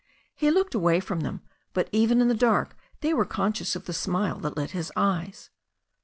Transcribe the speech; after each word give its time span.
He 0.33 0.49
looked 0.49 0.73
away 0.73 0.99
from 0.99 1.19
them, 1.19 1.43
but 1.73 1.87
even 1.91 2.21
in 2.21 2.27
the 2.27 2.33
dark 2.33 2.75
they 3.01 3.13
were 3.13 3.23
conscious 3.23 3.75
of 3.75 3.85
the 3.85 3.93
smile 3.93 4.39
that 4.39 4.57
lit 4.57 4.71
up 4.71 4.75
his 4.75 4.91
eyes. 4.95 5.51